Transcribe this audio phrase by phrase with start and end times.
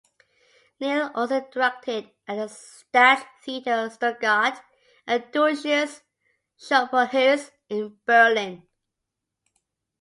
[0.79, 4.59] Nel also directed at the Staatstheater Stuttgart
[5.05, 6.01] and Deutsches
[6.59, 8.67] Schauspielhaus in Berlin.